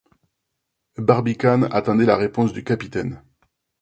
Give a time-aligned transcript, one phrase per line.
[0.97, 3.21] Barbicane attendait la réponse du capitaine.